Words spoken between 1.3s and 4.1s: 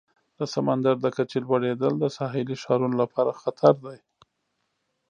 لوړیدل د ساحلي ښارونو لپاره خطر دی.